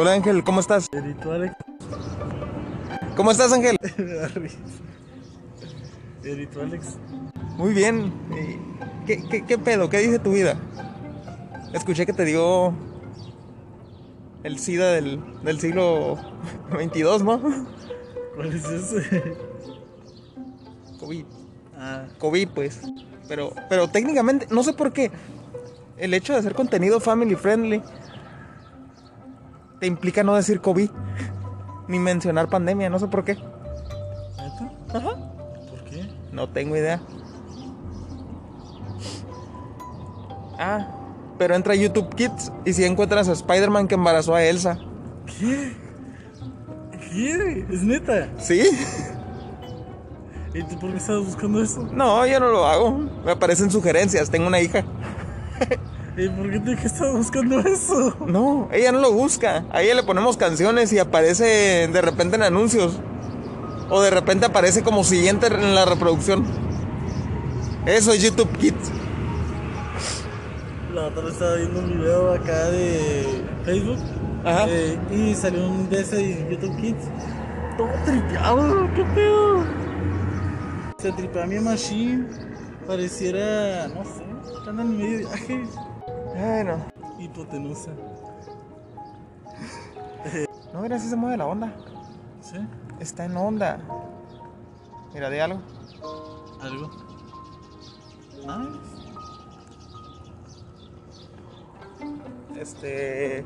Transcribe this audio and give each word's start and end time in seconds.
Hola 0.00 0.12
Ángel, 0.12 0.44
¿cómo 0.44 0.60
estás? 0.60 0.86
Alex. 0.92 1.56
¿Cómo 3.16 3.32
estás 3.32 3.52
Ángel? 3.52 3.76
Me 3.96 4.14
da 4.14 4.28
risa. 4.28 4.56
Editó 6.22 6.62
Alex. 6.62 6.98
Muy 7.56 7.74
bien. 7.74 8.12
Eh, 8.32 8.60
¿Qué, 9.08 9.28
qué, 9.28 9.44
qué 9.44 9.58
pedo? 9.58 9.90
¿Qué 9.90 9.98
dice 9.98 10.20
tu 10.20 10.34
vida? 10.34 10.56
Escuché 11.72 12.06
que 12.06 12.12
te 12.12 12.24
dio 12.24 12.72
el 14.44 14.60
SIDA 14.60 14.92
del, 14.92 15.20
del 15.42 15.58
siglo 15.58 16.16
22, 16.70 17.24
¿no? 17.24 17.40
¿Cuál 18.36 18.54
es 18.54 18.64
ese? 18.66 19.36
COVID. 21.00 21.24
Ah, 21.76 22.06
COVID, 22.18 22.48
pues. 22.50 22.82
Pero, 23.26 23.52
pero 23.68 23.88
técnicamente, 23.88 24.46
no 24.48 24.62
sé 24.62 24.74
por 24.74 24.92
qué. 24.92 25.10
El 25.96 26.14
hecho 26.14 26.34
de 26.34 26.38
hacer 26.38 26.54
contenido 26.54 27.00
family 27.00 27.34
friendly 27.34 27.82
te 29.80 29.86
implica 29.86 30.22
no 30.22 30.34
decir 30.34 30.60
COVID. 30.60 30.90
Ni 31.88 31.98
mencionar 31.98 32.48
pandemia, 32.48 32.90
no 32.90 32.98
sé 32.98 33.08
por 33.08 33.24
qué. 33.24 33.34
¿neta? 33.34 34.70
Ajá. 34.94 35.16
¿Por 35.70 35.84
qué? 35.84 36.08
No 36.32 36.48
tengo 36.48 36.76
idea. 36.76 37.00
Ah, 40.58 40.86
pero 41.38 41.54
entra 41.54 41.72
a 41.72 41.76
YouTube 41.76 42.14
Kids 42.14 42.52
y 42.64 42.72
si 42.72 42.84
encuentras 42.84 43.28
a 43.28 43.32
Spider-Man 43.32 43.86
que 43.86 43.94
embarazó 43.94 44.34
a 44.34 44.44
Elsa. 44.44 44.78
¿Qué? 45.26 45.76
¿Qué? 47.10 47.66
¿Es 47.70 47.82
neta? 47.82 48.28
¿Sí? 48.38 48.68
¿Y 50.52 50.62
tú 50.64 50.78
por 50.78 50.90
qué 50.90 50.96
estabas 50.96 51.24
buscando 51.24 51.62
eso? 51.62 51.88
No, 51.92 52.26
yo 52.26 52.40
no 52.40 52.48
lo 52.48 52.66
hago. 52.66 52.98
Me 53.24 53.32
aparecen 53.32 53.70
sugerencias, 53.70 54.28
tengo 54.30 54.48
una 54.48 54.60
hija. 54.60 54.84
¿Y 56.18 56.28
por 56.30 56.50
qué 56.50 56.58
te 56.58 56.74
que 56.76 56.86
estabas 56.88 57.14
buscando 57.14 57.60
eso? 57.60 58.16
No, 58.26 58.68
ella 58.72 58.90
no 58.90 58.98
lo 58.98 59.12
busca. 59.12 59.64
A 59.70 59.82
ella 59.82 59.94
le 59.94 60.02
ponemos 60.02 60.36
canciones 60.36 60.92
y 60.92 60.98
aparece 60.98 61.44
de 61.92 62.00
repente 62.02 62.34
en 62.34 62.42
anuncios. 62.42 62.98
O 63.88 64.02
de 64.02 64.10
repente 64.10 64.44
aparece 64.46 64.82
como 64.82 65.04
siguiente 65.04 65.46
en 65.46 65.74
la 65.76 65.84
reproducción. 65.84 66.44
Eso 67.86 68.12
es 68.12 68.20
YouTube 68.22 68.50
Kids. 68.58 68.90
La 70.92 71.06
otra 71.06 71.22
vez 71.22 71.34
estaba 71.34 71.54
viendo 71.54 71.78
un 71.80 71.98
video 71.98 72.32
acá 72.32 72.64
de 72.70 73.44
Facebook. 73.64 73.98
Ajá. 74.44 74.66
eh, 74.68 74.98
y 75.10 75.34
salió 75.34 75.68
un 75.68 75.88
de 75.88 76.00
ese 76.00 76.16
de 76.16 76.48
YouTube 76.50 76.76
Kids. 76.80 77.04
Todo 77.76 77.88
tripeado, 78.04 78.88
qué 78.96 79.04
pedo. 79.14 79.64
Se 80.98 81.12
tripea 81.12 81.46
mi 81.46 81.60
machine. 81.60 82.26
Pareciera, 82.88 83.86
no 83.88 84.02
sé, 84.04 84.24
que 84.64 84.70
andan 84.70 84.86
en 84.88 84.96
medio 84.96 85.10
de 85.10 85.24
viaje. 85.24 85.62
Bueno, 86.38 86.78
Hipotenusa. 87.18 87.90
no, 90.72 90.82
mira 90.82 91.00
si 91.00 91.08
se 91.08 91.16
mueve 91.16 91.36
la 91.36 91.46
onda. 91.46 91.74
¿Sí? 92.40 92.58
Está 93.00 93.24
en 93.24 93.36
onda. 93.36 93.80
Mira, 95.12 95.30
di 95.30 95.40
algo. 95.40 95.58
¿Algo? 96.60 96.90
Nice. 98.46 98.78
Este. 102.60 103.44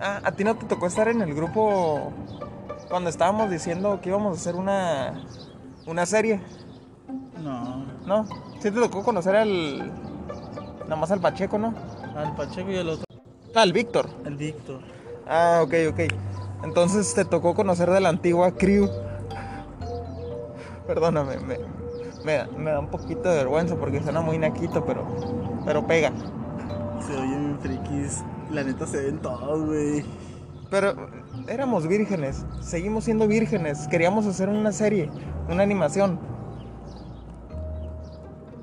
Ah, 0.00 0.22
a 0.24 0.32
ti 0.32 0.44
no 0.44 0.56
te 0.56 0.64
tocó 0.64 0.86
estar 0.86 1.08
en 1.08 1.20
el 1.20 1.34
grupo 1.34 2.10
cuando 2.88 3.10
estábamos 3.10 3.50
diciendo 3.50 4.00
que 4.00 4.08
íbamos 4.08 4.38
a 4.38 4.40
hacer 4.40 4.56
una 4.56 5.26
una 5.86 6.06
serie, 6.06 6.40
No. 7.42 7.84
¿no? 8.06 8.24
Sí 8.60 8.70
te 8.70 8.72
tocó 8.72 9.02
conocer 9.02 9.36
al 9.36 9.92
nada 10.84 10.96
más 10.96 11.10
al 11.10 11.20
Pacheco, 11.20 11.58
¿no? 11.58 11.74
Al 12.16 12.34
Pacheco 12.34 12.70
y 12.70 12.76
al 12.76 12.88
otro. 12.88 13.04
Al 13.54 13.72
Víctor. 13.72 14.08
El 14.24 14.36
Víctor. 14.36 14.80
Ah, 15.26 15.60
ok, 15.62 15.74
ok. 15.90 16.00
Entonces 16.64 17.12
te 17.14 17.24
tocó 17.24 17.54
conocer 17.54 17.90
de 17.90 18.00
la 18.00 18.08
antigua 18.08 18.52
crew. 18.52 18.88
Perdóname, 20.86 21.38
me, 21.38 21.58
me 22.56 22.70
da 22.70 22.80
un 22.80 22.88
poquito 22.88 23.28
de 23.28 23.36
vergüenza 23.36 23.76
porque 23.76 24.02
suena 24.02 24.20
muy 24.20 24.38
naquito, 24.38 24.84
pero, 24.84 25.06
pero 25.64 25.86
pega. 25.86 26.12
Se 27.06 27.14
oyen 27.14 27.58
frikis. 27.60 28.22
La 28.50 28.62
neta 28.62 28.86
se 28.86 29.02
ven 29.02 29.18
todos, 29.18 29.66
güey. 29.66 30.04
Pero 30.70 30.94
éramos 31.48 31.86
vírgenes, 31.86 32.44
seguimos 32.60 33.04
siendo 33.04 33.28
vírgenes, 33.28 33.86
queríamos 33.88 34.26
hacer 34.26 34.48
una 34.48 34.72
serie, 34.72 35.10
una 35.48 35.62
animación. 35.62 36.18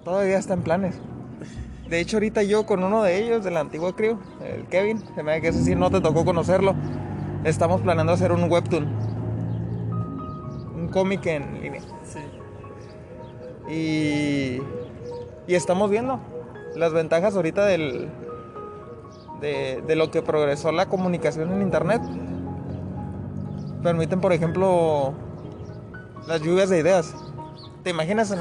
Todavía 0.03 0.37
está 0.37 0.53
en 0.53 0.61
planes. 0.61 0.99
De 1.91 1.99
hecho, 1.99 2.15
ahorita 2.15 2.41
yo 2.43 2.65
con 2.65 2.85
uno 2.85 3.03
de 3.03 3.21
ellos, 3.21 3.43
de 3.43 3.51
la 3.51 3.59
antigua 3.59 3.93
crew, 3.93 4.17
el 4.41 4.65
Kevin, 4.67 5.03
se 5.13 5.23
me 5.23 5.33
da 5.33 5.41
que 5.41 5.49
ese 5.49 5.61
sí 5.61 5.75
no 5.75 5.91
te 5.91 5.99
tocó 5.99 6.23
conocerlo, 6.23 6.73
estamos 7.43 7.81
planeando 7.81 8.13
hacer 8.13 8.31
un 8.31 8.49
webtoon. 8.49 8.85
Un 10.73 10.87
cómic 10.87 11.25
en 11.25 11.61
línea. 11.61 11.81
Sí. 12.05 12.19
Y, 13.69 14.61
y 15.51 15.55
estamos 15.55 15.91
viendo 15.91 16.21
las 16.77 16.93
ventajas 16.93 17.35
ahorita 17.35 17.65
del, 17.65 18.09
de, 19.41 19.83
de 19.85 19.95
lo 19.97 20.11
que 20.11 20.21
progresó 20.21 20.71
la 20.71 20.85
comunicación 20.85 21.51
en 21.51 21.61
Internet. 21.61 22.01
Permiten, 23.83 24.21
por 24.21 24.31
ejemplo, 24.31 25.11
las 26.25 26.41
lluvias 26.41 26.69
de 26.69 26.79
ideas. 26.79 27.13
¿Te 27.83 27.89
imaginas? 27.89 28.31
En, 28.31 28.39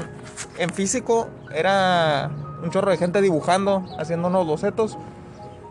en 0.57 0.69
físico 0.69 1.27
era 1.53 2.31
un 2.61 2.69
chorro 2.69 2.91
de 2.91 2.97
gente 2.97 3.21
dibujando, 3.21 3.83
haciendo 3.97 4.27
unos 4.27 4.45
bocetos. 4.45 4.97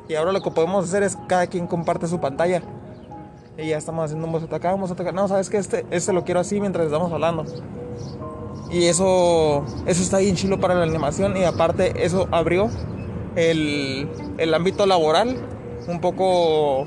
Y 0.09 0.15
ahora 0.15 0.33
lo 0.33 0.43
que 0.43 0.51
podemos 0.51 0.85
hacer 0.85 1.03
es 1.03 1.17
cada 1.29 1.47
quien 1.47 1.67
comparte 1.67 2.07
su 2.07 2.21
pantalla. 2.21 2.63
Y 3.57 3.69
ya 3.69 3.79
estamos 3.79 4.05
haciendo 4.05 4.27
un 4.27 4.33
boceto 4.33 4.57
acá, 4.57 4.75
un 4.75 4.81
boceto 4.81 5.03
acá. 5.03 5.13
No, 5.13 5.29
sabes 5.29 5.51
que 5.51 5.59
este, 5.59 5.87
este 5.91 6.13
lo 6.13 6.25
quiero 6.25 6.41
así 6.41 6.61
mientras 6.61 6.87
estamos 6.87 7.13
hablando. 7.13 7.45
Y 8.71 8.87
eso, 8.87 9.65
eso 9.87 10.03
está 10.03 10.19
bien 10.19 10.37
chilo 10.37 10.59
para 10.59 10.75
la 10.75 10.85
animación. 10.85 11.37
Y 11.37 11.45
aparte, 11.45 12.05
eso 12.05 12.29
abrió 12.31 12.71
el, 13.37 14.09
el 14.39 14.55
ámbito 14.55 14.87
laboral 14.87 15.37
un 15.87 16.01
poco 16.01 16.87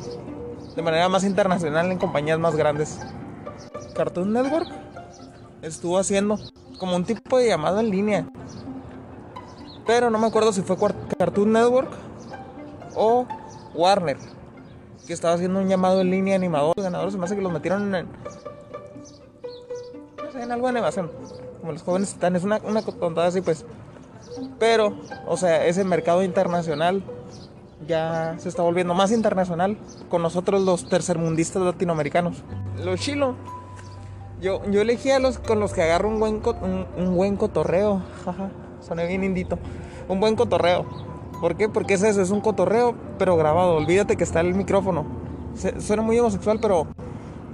de 0.75 0.81
manera 0.81 1.09
más 1.09 1.23
internacional 1.23 1.91
en 1.91 1.97
compañías 1.97 2.39
más 2.39 2.55
grandes. 2.55 2.99
Cartoon 3.93 4.33
Network 4.33 4.67
estuvo 5.61 5.97
haciendo 5.97 6.39
como 6.79 6.95
un 6.95 7.05
tipo 7.05 7.37
de 7.37 7.47
llamada 7.47 7.81
en 7.81 7.89
línea. 7.89 8.27
Pero 9.85 10.09
no 10.09 10.17
me 10.17 10.27
acuerdo 10.27 10.53
si 10.53 10.61
fue 10.61 10.77
Cartoon 11.17 11.51
Network 11.51 11.89
o 12.95 13.25
Warner. 13.73 14.17
Que 15.05 15.13
estaba 15.13 15.33
haciendo 15.33 15.59
un 15.59 15.67
llamado 15.67 16.01
en 16.01 16.11
línea 16.11 16.35
animador. 16.35 16.73
Los 16.77 16.83
ganadores 16.85 17.13
se 17.13 17.19
me 17.19 17.25
hace 17.25 17.35
que 17.35 17.41
los 17.41 17.51
metieron 17.51 17.93
en, 17.93 18.07
no 20.23 20.31
sé, 20.31 20.41
en 20.41 20.51
algo 20.51 20.67
de 20.67 20.71
animación. 20.71 21.11
Como 21.59 21.73
los 21.73 21.83
jóvenes 21.83 22.09
están, 22.09 22.35
es 22.35 22.43
una, 22.43 22.61
una 22.63 22.81
tontada 22.81 23.27
así 23.27 23.41
pues. 23.41 23.65
Pero, 24.59 24.93
o 25.27 25.35
sea, 25.35 25.65
ese 25.65 25.83
mercado 25.83 26.23
internacional 26.23 27.03
ya 27.87 28.35
se 28.37 28.47
está 28.47 28.61
volviendo 28.61 28.93
más 28.93 29.11
internacional 29.11 29.77
con 30.09 30.21
nosotros 30.21 30.61
los 30.61 30.87
tercermundistas 30.87 31.61
latinoamericanos. 31.61 32.37
Lo 32.83 32.95
chilo. 32.95 33.35
Yo, 34.41 34.61
yo 34.71 34.81
a 34.81 35.19
los 35.19 35.39
con 35.39 35.59
los 35.59 35.73
que 35.73 35.83
agarro 35.83 36.09
un 36.09 36.19
buen, 36.19 36.41
un, 36.61 36.85
un 36.97 37.15
buen 37.15 37.37
cotorreo. 37.37 38.01
Jaja, 38.25 38.49
soné 38.83 39.07
bien 39.07 39.23
indito. 39.23 39.57
Un 40.07 40.19
buen 40.19 40.35
cotorreo. 40.35 40.85
¿Por 41.41 41.55
qué? 41.55 41.67
Porque 41.69 41.95
es 41.95 42.03
eso, 42.03 42.21
es 42.21 42.29
un 42.29 42.41
cotorreo, 42.41 42.95
pero 43.17 43.35
grabado. 43.35 43.75
Olvídate 43.75 44.15
que 44.15 44.23
está 44.23 44.39
el 44.41 44.53
micrófono. 44.53 45.05
Se- 45.55 45.79
suena 45.81 46.01
muy 46.03 46.17
homosexual, 46.19 46.59
pero, 46.61 46.87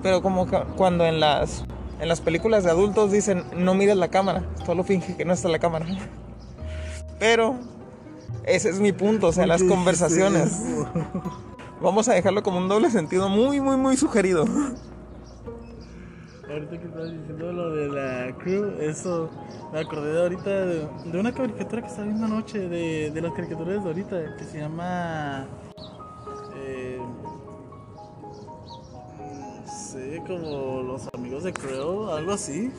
pero 0.03 0.21
como 0.21 0.47
cuando 0.77 1.05
en 1.05 1.19
las, 1.19 1.63
en 1.99 2.07
las 2.07 2.21
películas 2.21 2.63
de 2.63 2.69
adultos 2.71 3.11
dicen 3.11 3.43
no 3.55 3.73
mires 3.73 3.95
la 3.97 4.09
cámara, 4.09 4.43
solo 4.65 4.83
finge 4.83 5.15
que 5.15 5.25
no 5.25 5.33
está 5.33 5.47
la 5.49 5.59
cámara. 5.59 5.85
Pero 7.19 7.55
ese 8.45 8.69
es 8.69 8.79
mi 8.79 8.91
punto, 8.91 9.27
o 9.27 9.31
sea, 9.31 9.45
las 9.47 9.61
¿Por 9.61 9.69
qué 9.69 9.75
conversaciones. 9.75 10.61
Vamos 11.81 12.07
a 12.09 12.13
dejarlo 12.13 12.43
como 12.43 12.57
un 12.57 12.67
doble 12.67 12.89
sentido 12.91 13.29
muy, 13.29 13.59
muy, 13.61 13.77
muy 13.77 13.97
sugerido. 13.97 14.45
Ahorita 16.49 16.79
que 16.79 16.87
estabas 16.87 17.11
diciendo 17.11 17.51
lo 17.51 17.75
de 17.75 17.89
la 17.89 18.35
crew, 18.39 18.73
eso 18.79 19.29
me 19.71 19.81
acordé 19.81 20.13
de 20.13 20.19
ahorita 20.19 20.65
de, 20.65 21.19
una 21.19 21.31
caricatura 21.31 21.83
que 21.83 21.87
estaba 21.87 22.07
viendo 22.07 22.25
anoche, 22.25 22.67
de, 22.67 23.21
las 23.21 23.33
caricaturas 23.33 23.83
de 23.83 23.89
ahorita, 23.89 24.35
que 24.35 24.43
se 24.45 24.57
llama. 24.57 25.45
Eh, 26.55 26.99
no 29.19 29.71
sé, 29.71 30.23
como 30.25 30.81
Los 30.81 31.07
Amigos 31.13 31.43
de 31.43 31.53
Creo, 31.53 32.11
algo 32.15 32.31
así. 32.31 32.71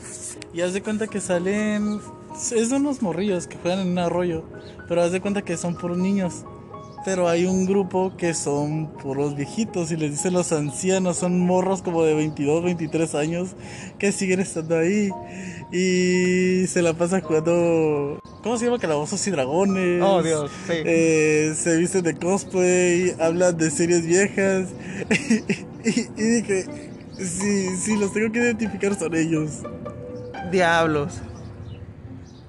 Y 0.53 0.63
haz 0.63 0.73
de 0.73 0.83
cuenta 0.83 1.07
que 1.07 1.21
salen. 1.21 2.01
Es 2.33 2.71
de 2.71 2.77
unos 2.77 3.03
morrillos 3.03 3.47
que 3.47 3.57
juegan 3.57 3.81
en 3.81 3.93
un 3.93 3.99
arroyo, 4.01 4.43
pero 4.89 5.03
haz 5.03 5.13
de 5.13 5.21
cuenta 5.21 5.43
que 5.43 5.57
son 5.57 5.77
puros 5.77 5.97
niños. 5.97 6.45
Pero 7.05 7.29
hay 7.29 7.47
un 7.47 7.65
grupo 7.65 8.13
que 8.17 8.35
son 8.35 8.89
puros 8.89 9.35
viejitos 9.35 9.91
y 9.91 9.97
les 9.97 10.11
dicen 10.11 10.35
los 10.35 10.53
ancianos, 10.53 11.17
son 11.17 11.39
morros 11.41 11.81
como 11.81 12.03
de 12.03 12.15
22, 12.15 12.63
23 12.63 13.15
años 13.15 13.57
que 13.99 14.13
siguen 14.13 14.41
estando 14.41 14.77
ahí 14.79 15.11
y 15.73 16.67
se 16.67 16.83
la 16.83 16.93
pasan 16.93 17.23
jugando 17.23 18.21
¿Cómo 18.43 18.57
se 18.57 18.65
llama? 18.65 18.79
Calabozos 18.79 19.27
y 19.27 19.31
dragones. 19.31 20.03
Oh, 20.03 20.23
Dios, 20.23 20.51
sí. 20.67 20.73
Eh, 20.77 21.55
se 21.57 21.77
visten 21.77 22.03
de 22.03 22.17
cosplay, 22.17 23.15
hablan 23.21 23.57
de 23.59 23.71
series 23.71 24.07
viejas. 24.07 24.69
y, 25.85 26.01
y 26.01 26.41
dije, 26.41 26.65
sí, 27.19 27.77
sí, 27.77 27.97
los 27.97 28.13
tengo 28.15 28.33
que 28.33 28.39
identificar 28.39 28.99
son 28.99 29.15
ellos. 29.15 29.59
Diablos. 30.51 31.21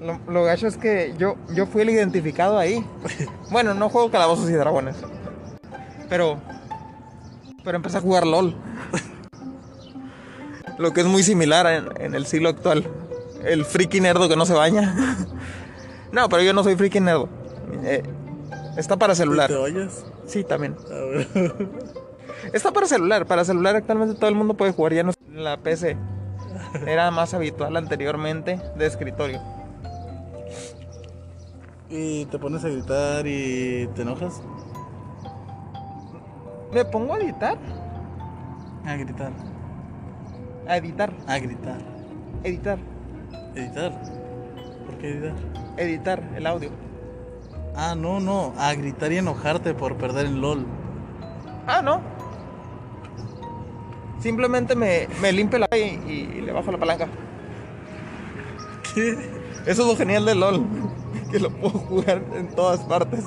Lo, 0.02 0.20
lo 0.28 0.44
gacho 0.44 0.66
es 0.66 0.78
que 0.78 1.14
yo, 1.20 1.36
yo 1.54 1.68
fui 1.68 1.84
el 1.84 1.92
identificado 1.92 2.58
ahí. 2.58 2.84
Bueno, 3.52 3.74
no 3.74 3.90
juego 3.90 4.10
calabozos 4.10 4.50
y 4.50 4.54
dragones. 4.54 4.96
Pero. 6.10 6.40
Pero 7.64 7.76
empecé 7.76 7.98
a 7.98 8.02
jugar 8.02 8.26
LOL. 8.26 8.56
Lo 10.78 10.94
que 10.94 11.02
es 11.02 11.08
muy 11.08 11.22
similar 11.22 11.68
en, 11.68 11.90
en 12.02 12.16
el 12.16 12.26
siglo 12.26 12.48
actual. 12.50 12.88
El 13.44 13.66
friki 13.66 14.00
nerdo 14.00 14.30
que 14.30 14.36
no 14.36 14.46
se 14.46 14.54
baña. 14.54 14.96
No, 16.12 16.28
pero 16.28 16.44
yo 16.44 16.52
no 16.52 16.62
soy 16.62 16.76
friki 16.76 17.00
nerdo. 17.00 17.30
Eh, 17.86 18.04
está 18.76 18.98
para 18.98 19.16
celular. 19.16 19.48
¿Te 19.48 19.56
oyes? 19.56 20.04
Sí, 20.26 20.44
también. 20.44 20.76
A 20.90 21.06
ver. 21.06 21.28
Está 22.52 22.72
para 22.72 22.86
celular. 22.86 23.26
Para 23.26 23.46
celular 23.46 23.78
actualmente 23.78 24.16
todo 24.16 24.28
el 24.28 24.36
mundo 24.36 24.56
puede 24.56 24.74
jugar. 24.74 24.94
Ya 24.94 25.04
no 25.04 25.14
en 25.30 25.44
la 25.46 25.56
PC. 25.56 25.96
Era 26.86 27.12
más 27.12 27.34
habitual 27.34 27.78
anteriormente 27.78 28.60
de 28.76 28.86
escritorio. 28.86 29.42
Y 31.92 32.26
te 32.26 32.40
pones 32.40 32.64
a 32.64 32.70
gritar 32.70 33.28
y 33.28 33.88
te 33.94 34.04
enojas. 34.04 34.42
¿Me 36.74 36.86
pongo 36.86 37.16
a 37.16 37.20
editar? 37.20 37.58
A 38.86 38.96
gritar. 38.96 39.32
A 40.68 40.78
editar. 40.78 41.14
A 41.28 41.38
gritar. 41.38 41.82
Editar. 42.44 42.80
Editar. 43.56 44.02
¿Por 44.86 44.98
qué 44.98 45.10
editar? 45.10 45.36
Editar 45.78 46.24
el 46.36 46.48
audio. 46.48 46.70
Ah, 47.76 47.94
no, 47.96 48.22
no. 48.22 48.54
A 48.58 48.74
gritar 48.74 49.12
y 49.12 49.18
enojarte 49.18 49.74
por 49.74 49.98
perder 49.98 50.28
en 50.28 50.40
LOL. 50.40 50.66
Ah, 51.68 51.82
no. 51.82 52.02
Simplemente 54.20 54.76
me, 54.76 55.08
me 55.22 55.34
limpio 55.34 55.60
la 55.60 55.68
y, 55.76 56.00
y 56.08 56.42
le 56.42 56.54
bajo 56.54 56.72
la 56.72 56.78
palanca. 56.78 57.08
¿Qué? 58.94 59.12
Eso 59.66 59.82
es 59.82 59.88
lo 59.88 59.96
genial 59.96 60.26
de 60.26 60.36
LOL. 60.36 60.66
Que 61.32 61.40
lo 61.40 61.50
puedo 61.50 61.80
jugar 61.80 62.24
en 62.36 62.50
todas 62.56 62.82
partes. 62.82 63.24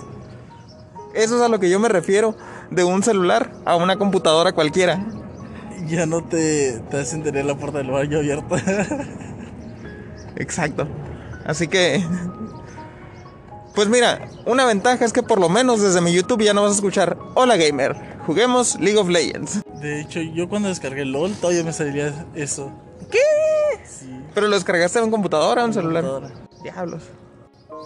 Eso 1.15 1.37
es 1.37 1.43
a 1.43 1.49
lo 1.49 1.59
que 1.61 1.71
yo 1.71 1.79
me 1.81 1.89
refiero. 1.89 2.37
De 2.71 2.85
un 2.85 3.03
celular 3.03 3.53
a 3.65 3.77
una 3.77 3.97
computadora 3.97 4.53
cualquiera. 4.53 5.05
Ya 5.87 6.07
no 6.07 6.25
te, 6.25 6.81
te 6.91 6.99
hacen 6.99 7.23
tener 7.23 7.45
la 7.45 7.57
puerta 7.57 7.79
del 7.79 7.91
baño 7.91 8.19
abierta. 8.19 8.57
Exacto. 10.37 10.87
Así 11.45 11.69
que. 11.69 12.05
Pues 13.75 13.89
mira, 13.89 14.29
una 14.47 14.65
ventaja 14.67 15.05
es 15.05 15.13
que 15.13 15.23
por 15.23 15.41
lo 15.41 15.49
menos 15.49 15.83
desde 15.83 16.01
mi 16.01 16.13
YouTube 16.13 16.43
ya 16.43 16.55
no 16.55 16.63
vas 16.63 16.73
a 16.73 16.75
escuchar 16.77 17.19
Hola 17.35 17.57
Gamer, 17.57 17.97
juguemos 18.25 18.79
League 18.79 18.99
of 18.99 19.09
Legends. 19.09 19.63
De 19.81 20.01
hecho, 20.01 20.21
yo 20.21 20.49
cuando 20.49 20.69
descargué 20.69 21.05
LOL 21.05 21.33
todavía 21.35 21.65
me 21.65 21.73
salía 21.73 22.15
eso. 22.37 22.71
¿Qué? 23.11 23.19
Sí. 23.85 24.09
¿Pero 24.33 24.47
lo 24.47 24.55
descargaste 24.55 25.01
en 25.01 25.11
computadora 25.11 25.65
o 25.65 25.67
en 25.67 25.75
celular? 25.75 26.05
computadora. 26.05 26.47
Diablos. 26.63 27.03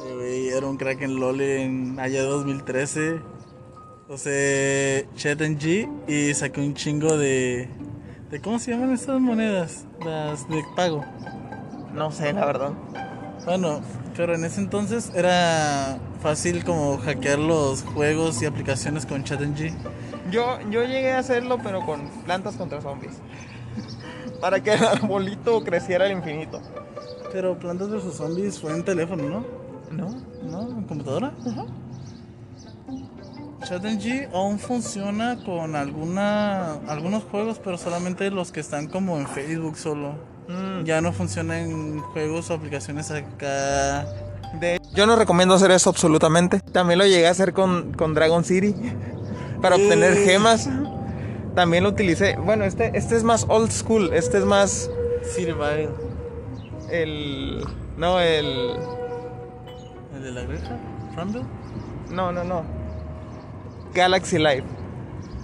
Eh, 0.07 0.53
era 0.57 0.67
un 0.67 0.77
crack 0.77 1.03
en 1.03 1.19
LOL 1.19 1.41
en 1.41 2.01
allá 2.01 2.23
2013. 2.23 3.21
O 4.09 4.17
sea, 4.17 5.03
Chat 5.15 5.41
G 5.41 5.89
y 6.07 6.35
saqué 6.35 6.61
un 6.61 6.75
chingo 6.75 7.17
de, 7.17 7.69
de. 8.31 8.41
¿Cómo 8.41 8.59
se 8.59 8.71
llaman 8.71 8.93
estas 8.93 9.21
monedas? 9.21 9.87
Las 10.05 10.49
de 10.49 10.65
pago. 10.77 11.05
No 11.95 12.11
sé, 12.11 12.33
la 12.33 12.47
verdad. 12.47 12.73
Bueno, 13.45 13.81
pero 14.17 14.35
en 14.35 14.45
ese 14.45 14.61
entonces 14.61 15.13
era 15.15 15.99
fácil 16.23 16.65
como 16.65 16.99
hackear 16.99 17.39
los 17.39 17.83
juegos 17.83 18.41
y 18.43 18.47
aplicaciones 18.47 19.05
con 19.05 19.25
ChatNG. 19.25 19.73
Yo, 20.31 20.59
yo 20.71 20.85
llegué 20.85 21.13
a 21.13 21.19
hacerlo, 21.19 21.59
pero 21.63 21.85
con 21.85 22.09
plantas 22.25 22.57
contra 22.57 22.81
zombies. 22.81 23.15
Para 24.41 24.63
que 24.63 24.75
el 24.75 24.85
arbolito 24.85 25.63
creciera 25.65 26.07
al 26.07 26.13
infinito. 26.13 26.61
Pero 27.33 27.59
Plantas 27.59 27.91
vs 27.91 28.15
Zombies 28.15 28.59
fue 28.59 28.73
en 28.73 28.85
teléfono, 28.85 29.29
¿no? 29.29 29.58
¿No? 29.91 30.09
¿No? 30.45 30.63
¿En 30.63 30.83
computadora? 30.85 31.33
ChatNG 33.67 34.29
aún 34.33 34.59
funciona 34.59 35.37
con 35.45 35.75
alguna, 35.77 36.75
algunos 36.89 37.25
juegos, 37.25 37.61
pero 37.63 37.77
solamente 37.77 38.31
los 38.31 38.53
que 38.53 38.61
están 38.61 38.87
como 38.87 39.19
en 39.19 39.27
Facebook 39.27 39.77
solo. 39.77 40.15
Mm, 40.49 40.85
Ya 40.85 41.01
no 41.01 41.13
funciona 41.13 41.61
en 41.61 42.01
juegos 42.01 42.51
o 42.51 42.55
aplicaciones 42.55 43.11
acá. 43.11 44.07
de- 44.61 44.79
yo 44.95 45.07
no 45.07 45.17
recomiendo 45.17 45.55
hacer 45.55 45.71
eso 45.73 45.91
absolutamente. 45.91 46.61
También 46.61 46.99
lo 46.99 47.05
llegué 47.07 47.27
a 47.27 47.31
hacer 47.33 47.53
con, 47.53 47.93
con 47.93 48.15
Dragon 48.15 48.45
City. 48.45 48.75
Para 49.61 49.77
obtener 49.77 50.13
Eh. 50.15 50.25
gemas. 50.25 50.69
También 51.55 51.83
lo 51.83 51.91
utilicé. 51.91 52.37
Bueno, 52.37 52.65
este, 52.65 52.97
este 52.97 53.17
es 53.17 53.25
más 53.25 53.45
old 53.49 53.71
school. 53.73 54.11
Este 54.15 54.39
es 54.39 54.45
más 54.45 54.89
Sirvile. 55.35 55.89
el... 56.91 57.65
No, 57.99 58.21
el... 58.21 58.75
¿El 60.19 60.25
de 60.25 60.33
la 60.33 60.43
granja? 60.43 60.77
¿Rumble? 61.17 61.43
No, 62.11 62.33
no, 62.33 62.43
no. 62.43 62.65
Galaxy 63.95 64.37
Life. 64.39 64.65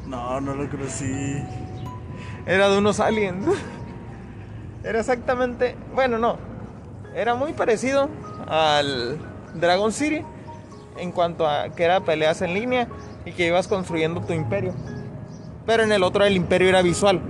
No, 0.05 0.41
no 0.41 0.53
lo 0.53 0.69
conocí. 0.69 1.45
Era 2.45 2.69
de 2.69 2.79
unos 2.79 2.99
aliens. 2.99 3.47
Era 4.83 4.99
exactamente. 4.99 5.77
Bueno, 5.95 6.19
no. 6.19 6.39
Era 7.15 7.37
muy 7.37 7.53
parecido 7.53 8.09
al 8.49 9.17
Dragon 9.55 9.93
City. 9.93 10.25
En 10.99 11.13
cuanto 11.13 11.47
a 11.47 11.69
que 11.69 11.85
era 11.85 12.01
peleas 12.01 12.43
en 12.43 12.53
línea 12.53 12.89
y 13.25 13.31
que 13.31 13.47
ibas 13.47 13.69
construyendo 13.69 14.23
tu 14.23 14.33
imperio. 14.33 14.75
Pero 15.67 15.85
en 15.85 15.93
el 15.93 16.03
otro 16.03 16.25
el 16.25 16.35
imperio 16.35 16.69
era 16.69 16.83
visual. 16.83 17.21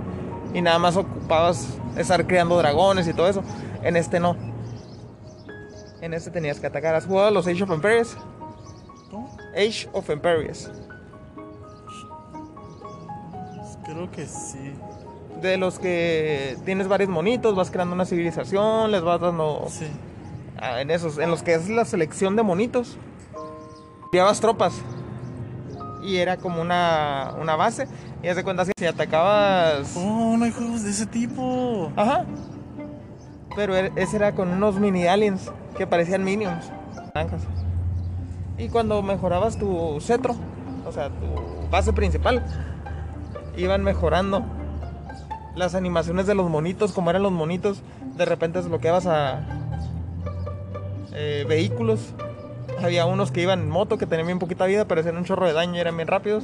Y 0.51 0.63
nada 0.63 0.79
más 0.79 0.97
ocupabas 0.97 1.77
estar 1.95 2.25
creando 2.25 2.57
dragones 2.57 3.07
y 3.07 3.13
todo 3.13 3.29
eso. 3.29 3.43
En 3.83 3.97
este 3.97 4.19
no. 4.19 4.35
En 6.01 6.13
este 6.13 6.31
tenías 6.31 6.59
que 6.59 6.67
atacar. 6.67 6.95
¿Has 6.95 7.05
jugado 7.05 7.27
a 7.27 7.31
los 7.31 7.47
Age 7.47 7.63
of 7.63 7.71
Empires? 7.71 8.17
¿Cómo? 9.09 9.35
Age 9.55 9.89
of 9.93 10.09
Empires. 10.09 10.69
Creo 13.85 14.09
que 14.11 14.25
sí. 14.25 14.73
De 15.41 15.57
los 15.57 15.79
que 15.79 16.57
tienes 16.65 16.87
varios 16.87 17.09
monitos, 17.09 17.55
vas 17.55 17.69
creando 17.69 17.93
una 17.93 18.05
civilización, 18.05 18.91
les 18.91 19.03
vas 19.03 19.21
dando 19.21 19.67
Sí. 19.69 19.85
Ah, 20.57 20.81
en 20.81 20.89
esos, 20.89 21.17
en 21.17 21.29
los 21.29 21.43
que 21.43 21.53
es 21.53 21.69
la 21.69 21.85
selección 21.85 22.35
de 22.35 22.43
monitos. 22.43 22.97
Llevabas 24.11 24.39
tropas. 24.39 24.73
Y 26.03 26.17
era 26.17 26.37
como 26.37 26.61
una, 26.61 27.35
una 27.39 27.55
base. 27.55 27.87
Y 28.23 28.27
haz 28.27 28.37
de 28.37 28.43
cuenta 28.43 28.63
si 28.65 28.85
atacabas. 28.85 29.95
Oh, 29.97 30.35
no 30.37 30.45
hay 30.45 30.51
juegos 30.51 30.83
de 30.83 30.91
ese 30.91 31.05
tipo. 31.05 31.91
Ajá. 31.95 32.25
Pero 33.55 33.75
e- 33.75 33.91
ese 33.95 34.17
era 34.17 34.33
con 34.33 34.49
unos 34.49 34.79
mini 34.79 35.07
aliens 35.07 35.51
que 35.77 35.87
parecían 35.87 36.23
minions. 36.23 36.71
Naranjas. 37.13 37.41
Y 38.57 38.69
cuando 38.69 39.01
mejorabas 39.01 39.57
tu 39.57 39.99
cetro, 40.01 40.35
o 40.85 40.91
sea, 40.91 41.09
tu 41.09 41.69
base 41.69 41.93
principal, 41.93 42.43
iban 43.57 43.83
mejorando 43.83 44.43
las 45.55 45.75
animaciones 45.75 46.27
de 46.27 46.35
los 46.35 46.49
monitos, 46.49 46.91
como 46.91 47.09
eran 47.09 47.23
los 47.23 47.31
monitos. 47.31 47.81
De 48.17 48.25
repente 48.25 48.59
desbloqueabas 48.59 49.05
a 49.07 49.41
eh, 51.13 51.45
vehículos. 51.47 52.13
Había 52.81 53.05
unos 53.05 53.31
que 53.31 53.41
iban 53.41 53.61
en 53.61 53.69
moto 53.69 53.97
que 53.97 54.05
tenían 54.05 54.27
bien 54.27 54.39
poquita 54.39 54.65
vida, 54.65 54.85
pero 54.85 54.99
hacían 55.01 55.17
un 55.17 55.23
chorro 55.25 55.47
de 55.47 55.53
daño 55.53 55.75
y 55.75 55.79
eran 55.79 55.95
bien 55.95 56.07
rápidos. 56.07 56.43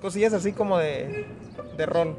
Cosillas 0.00 0.32
así 0.32 0.52
como 0.52 0.78
de, 0.78 1.26
de 1.76 1.86
rol. 1.86 2.16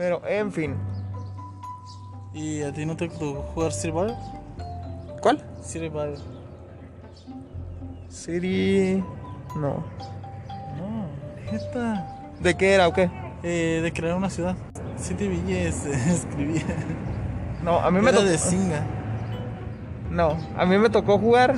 Pero, 0.00 0.22
en 0.26 0.50
fin. 0.50 0.76
¿Y 2.32 2.62
a 2.62 2.72
ti 2.72 2.86
no 2.86 2.96
te 2.96 3.06
tocó 3.06 3.42
jugar 3.52 3.70
Survival? 3.70 4.16
¿Cuál? 5.20 5.44
Survival. 5.62 6.16
City. 8.08 9.04
No. 9.56 9.84
No, 10.78 11.06
neta. 11.52 12.32
¿De 12.40 12.56
qué 12.56 12.72
era 12.72 12.88
o 12.88 12.94
qué? 12.94 13.10
Eh, 13.42 13.80
de 13.82 13.92
crear 13.92 14.16
una 14.16 14.30
ciudad. 14.30 14.56
City 14.96 15.28
Villes 15.28 15.84
escribía. 15.84 16.64
No, 17.62 17.78
a 17.78 17.90
mí 17.90 18.00
me 18.00 18.08
Era 18.08 18.20
tocó. 18.20 18.30
de 18.30 18.38
Singa. 18.38 18.86
No, 20.10 20.34
a 20.56 20.64
mí 20.64 20.78
me 20.78 20.88
tocó 20.88 21.18
jugar 21.18 21.56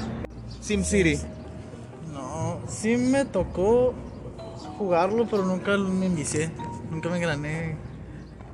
SimCity. 0.60 1.20
No, 2.12 2.58
sí 2.66 2.96
me 2.96 3.24
tocó 3.24 3.94
jugarlo, 4.78 5.28
pero 5.30 5.44
nunca 5.44 5.76
me 5.78 6.06
envicié. 6.06 6.50
Nunca 6.90 7.08
me 7.08 7.20
grané. 7.20 7.91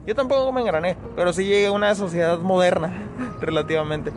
Yo 0.09 0.15
tampoco 0.15 0.51
me 0.53 0.63
engrané, 0.63 0.97
pero 1.15 1.35
sí 1.35 1.45
llegué 1.45 1.67
a 1.67 1.73
una 1.73 1.95
sociedad 1.95 2.39
moderna, 2.39 2.91
relativamente. 3.43 4.11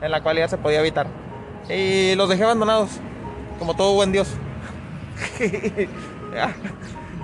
En 0.00 0.12
la 0.12 0.22
cual 0.22 0.36
ya 0.36 0.46
se 0.46 0.56
podía 0.56 0.78
evitar. 0.78 1.08
Y 1.68 2.14
los 2.14 2.28
dejé 2.28 2.44
abandonados, 2.44 2.90
como 3.58 3.74
todo 3.74 3.94
buen 3.94 4.12
dios. 4.12 4.28
Ah, 6.38 6.52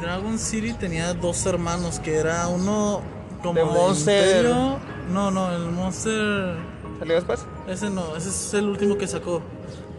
Dragon 0.01 0.39
City 0.39 0.73
tenía 0.73 1.13
dos 1.13 1.45
hermanos 1.45 2.01
que 2.01 2.17
era 2.17 2.49
uno 2.49 3.03
como 3.43 3.59
De 3.59 3.65
Monster. 3.65 4.37
Imperio 4.37 4.79
No, 5.13 5.31
no, 5.31 5.55
el 5.55 5.71
Monster. 5.71 6.57
¿Salió 6.99 7.17
después? 7.17 7.45
Ese 7.69 7.91
no, 7.91 8.17
ese 8.17 8.31
es 8.31 8.55
el 8.55 8.69
último 8.69 8.97
que 8.97 9.07
sacó. 9.07 9.43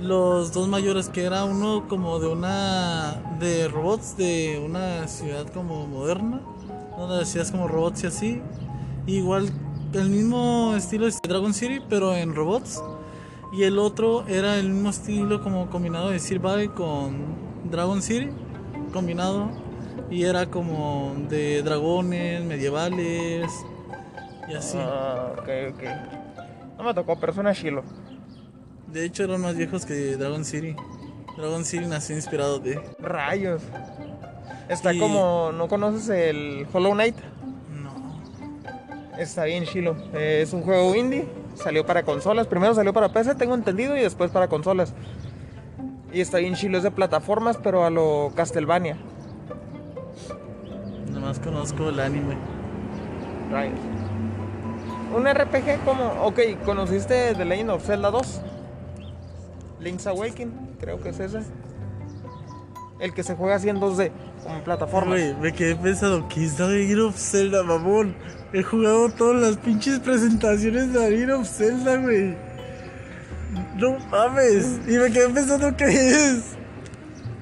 Los 0.02 0.52
dos 0.52 0.68
mayores, 0.68 1.10
que 1.10 1.26
era 1.26 1.44
uno 1.44 1.86
como 1.88 2.20
de 2.20 2.28
una. 2.28 3.22
de 3.40 3.68
robots 3.68 4.18
de 4.18 4.60
una 4.66 5.08
ciudad 5.08 5.46
como 5.54 5.86
moderna. 5.86 6.42
Donde 6.98 7.18
decías 7.20 7.52
como 7.52 7.68
robots 7.68 8.04
y 8.04 8.08
así. 8.08 8.42
Igual 9.08 9.50
el 9.94 10.10
mismo 10.10 10.74
estilo 10.76 11.06
de 11.06 11.14
Dragon 11.24 11.54
City, 11.54 11.80
pero 11.90 12.16
en 12.16 12.36
robots. 12.36 12.82
Y 13.52 13.64
el 13.64 13.78
otro 13.78 14.26
era 14.28 14.58
el 14.58 14.70
mismo 14.70 14.90
estilo 14.90 15.42
como 15.44 15.70
combinado 15.70 16.10
de 16.10 16.20
Survive 16.20 16.74
con 16.74 17.70
Dragon 17.70 18.02
City. 18.02 18.30
Combinado. 18.92 19.52
Y 20.10 20.24
era 20.24 20.48
como 20.48 21.16
de 21.30 21.62
dragones, 21.64 22.44
medievales. 22.44 23.52
Y 24.50 24.54
así. 24.56 24.78
Ah, 24.80 25.34
ok, 25.34 25.50
ok. 25.74 25.84
No 26.78 26.84
me 26.84 26.94
tocó, 26.94 27.20
pero 27.20 27.34
suena 27.34 27.54
chilo. 27.54 27.84
De 28.88 29.06
hecho 29.06 29.24
eran 29.24 29.42
más 29.42 29.56
viejos 29.56 29.86
que 29.86 30.18
Dragon 30.18 30.46
City. 30.46 30.76
Dragon 31.38 31.66
City 31.66 31.86
nació 31.86 32.16
inspirado 32.16 32.60
de... 32.60 32.80
Rayos. 33.00 33.64
Está 34.74 34.94
Y- 34.94 35.00
como. 35.00 35.52
¿No 35.54 35.68
conoces 35.68 36.10
el 36.10 36.68
Hollow 36.74 36.94
Knight? 36.94 37.16
No. 37.82 39.18
Está 39.18 39.46
bien 39.46 39.66
chilo. 39.66 39.96
Eh, 40.14 40.40
es 40.44 40.54
un 40.54 40.64
juego 40.64 40.96
indie. 40.96 41.28
Salió 41.56 41.86
para 41.86 42.04
consolas. 42.04 42.48
Primero 42.48 42.74
salió 42.74 42.94
para 42.94 43.10
PC, 43.10 43.36
tengo 43.36 43.54
entendido, 43.54 43.96
y 43.96 44.02
después 44.02 44.32
para 44.32 44.48
consolas. 44.48 44.94
Y 46.12 46.22
está 46.22 46.40
bien 46.40 46.56
chilo. 46.56 46.78
Es 46.78 46.84
de 46.84 46.92
plataformas, 46.92 47.58
pero 47.58 47.86
a 47.86 47.90
lo 47.90 48.32
Castlevania. 48.36 48.98
Nada 51.08 51.20
más 51.20 51.40
conozco 51.40 51.90
el 51.90 52.00
anime. 52.00 52.36
Rayos. 53.52 53.80
Un 55.16 55.28
RPG 55.28 55.84
como. 55.86 56.06
Ok, 56.24 56.40
¿conociste 56.66 57.36
The 57.36 57.46
Legend 57.46 57.70
of 57.70 57.86
Zelda 57.86 58.10
2? 58.10 58.42
Link's 59.80 60.08
Awakening, 60.08 60.76
creo 60.80 61.00
que 61.02 61.10
es 61.10 61.20
ese. 61.20 61.42
El 63.00 63.14
que 63.14 63.24
se 63.24 63.36
juega 63.36 63.56
así 63.56 63.70
en 63.70 63.80
2D, 63.80 64.12
como 64.44 64.56
en 64.56 64.64
plataformas. 64.64 65.20
Güey, 65.20 65.36
me 65.36 65.54
quedé 65.54 65.76
pensando 65.76 66.28
que 66.28 66.46
es 66.46 66.60
Legend 66.60 67.02
of 67.02 67.18
Zelda, 67.18 67.64
mamón. 67.64 68.16
He 68.54 68.64
jugado 68.64 69.10
todas 69.10 69.42
las 69.42 69.58
pinches 69.58 70.00
presentaciones 70.00 70.94
de 70.94 71.10
Legend 71.10 71.32
of 71.32 71.48
Zelda, 71.48 71.98
güey. 71.98 72.38
No 73.78 73.98
mames. 74.10 74.80
Y 74.88 74.98
me 74.98 75.12
quedé 75.12 75.30
pensando 75.30 75.76
que 75.76 75.86
es. 75.86 76.56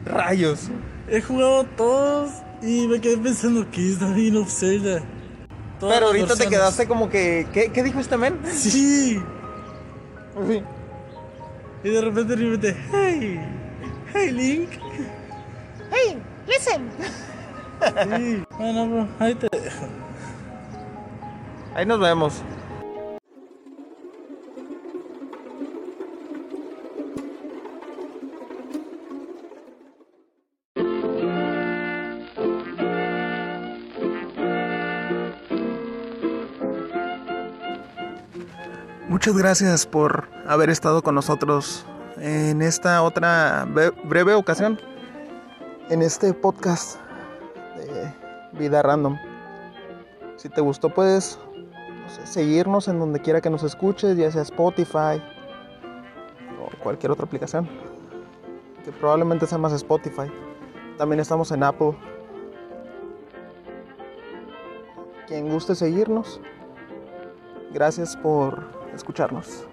Rayos. 0.05 0.70
He 1.10 1.22
jugado 1.22 1.65
todos 1.77 2.31
y 2.62 2.88
me 2.88 3.00
quedé 3.01 3.17
pensando 3.17 3.70
que 3.70 3.91
es 3.91 4.01
Legend 4.01 4.38
of 4.38 4.50
Zelda. 4.50 5.03
Todas 5.79 5.96
Pero 5.96 6.08
ahorita 6.08 6.36
te 6.36 6.48
quedaste 6.48 6.88
como 6.88 7.10
que. 7.10 7.48
¿Qué, 7.51 7.72
qué 7.72 7.84
dijo 7.84 8.00
este 8.00 8.17
men? 8.17 8.39
Sí. 8.46 9.20
Sí. 10.48 10.63
Y 11.84 11.89
de 11.89 12.01
repente 12.01 12.36
de 12.36 12.46
repente, 12.46 12.77
hey, 12.91 13.41
hey 14.13 14.31
Link. 14.31 14.70
Hey, 15.91 16.17
listen. 16.48 16.89
Sí. 18.17 18.43
Bueno, 18.57 18.88
bro, 18.88 19.07
ahí 19.19 19.36
te 19.36 19.48
dejo. 19.51 19.86
Ahí 21.75 21.86
nos 21.86 22.00
vemos. 22.00 22.41
Muchas 39.07 39.36
gracias 39.38 39.86
por 39.86 40.27
haber 40.48 40.69
estado 40.69 41.01
con 41.03 41.15
nosotros 41.15 41.86
en 42.17 42.62
esta 42.62 43.01
otra 43.03 43.65
bre- 43.67 43.93
breve 44.03 44.33
ocasión, 44.33 44.79
en 45.91 46.01
este 46.01 46.33
podcast 46.33 46.95
de 47.75 48.13
Vida 48.57 48.81
Random. 48.81 49.17
Si 50.38 50.48
te 50.48 50.62
gustó, 50.62 50.88
puedes 50.88 51.38
seguirnos 52.24 52.88
en 52.88 52.98
donde 52.98 53.19
quiera 53.19 53.41
que 53.41 53.50
nos 53.50 53.63
escuches, 53.63 54.15
ya 54.15 54.31
sea 54.31 54.43
Spotify 54.43 55.21
o 56.62 56.81
cualquier 56.81 57.12
otra 57.12 57.25
aplicación. 57.25 57.67
Que 58.86 58.91
probablemente 58.93 59.45
sea 59.45 59.57
más 59.57 59.74
Spotify. 59.74 60.31
También 60.98 61.19
estamos 61.19 61.51
en 61.51 61.62
Apple. 61.62 61.93
Quien 65.27 65.50
guste 65.50 65.75
seguirnos, 65.75 66.39
gracias 67.74 68.15
por 68.15 68.63
escucharnos. 68.93 69.65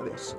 Adiós. 0.00 0.34